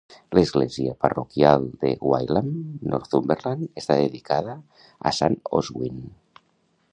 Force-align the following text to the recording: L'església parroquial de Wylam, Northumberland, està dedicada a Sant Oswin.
L'església 0.35 0.93
parroquial 1.03 1.67
de 1.83 1.91
Wylam, 2.11 2.49
Northumberland, 2.93 3.67
està 3.83 3.99
dedicada 4.01 4.57
a 5.11 5.13
Sant 5.21 5.37
Oswin. 5.61 6.03